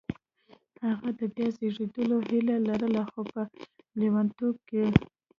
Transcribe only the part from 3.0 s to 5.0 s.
خو په لېونتوب کې